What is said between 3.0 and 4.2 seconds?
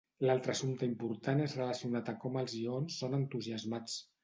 són entusiasmats.